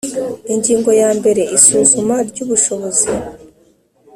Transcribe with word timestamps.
Ingingo 0.53 0.89
ya 1.01 1.09
mbere 1.19 1.41
Isuzuma 1.57 2.15
ry 2.29 2.37
ubushobozi 2.43 3.11